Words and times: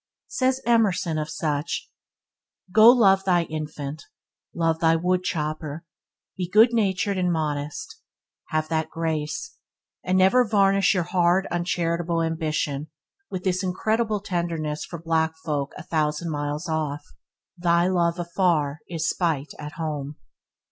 Says 0.29 0.61
Emerson 0.65 1.19
of 1.19 1.29
such– 1.29 1.91
"Go, 2.73 2.89
love 2.89 3.23
they 3.23 3.43
infant; 3.43 4.05
love 4.51 4.79
thy 4.79 4.95
wood 4.95 5.23
chopper; 5.23 5.85
be 6.35 6.49
good 6.49 6.73
natured 6.73 7.19
and 7.19 7.31
modest; 7.31 8.01
have 8.47 8.67
that 8.69 8.89
grace; 8.89 9.57
and 10.03 10.17
never 10.17 10.43
varnish 10.43 10.95
your 10.95 11.03
hard 11.03 11.45
uncharitable 11.51 12.23
ambition 12.23 12.87
with 13.29 13.43
this 13.43 13.61
incredible 13.61 14.21
tenderness 14.21 14.83
for 14.83 14.97
black 14.99 15.37
folk 15.45 15.71
a 15.77 15.83
thousand 15.83 16.31
miles 16.31 16.67
off. 16.67 17.05
They 17.55 17.87
love 17.87 18.17
afar 18.17 18.79
is 18.89 19.07
spite 19.07 19.53
at 19.59 19.73
home". 19.73 20.15